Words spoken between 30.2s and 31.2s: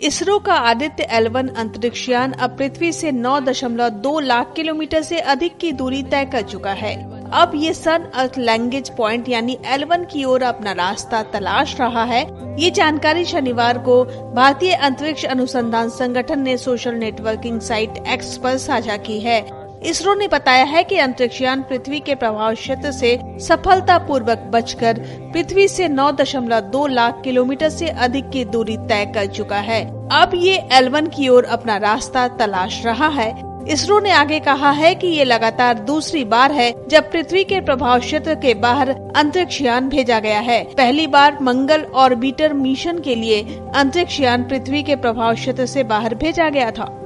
ये एलवन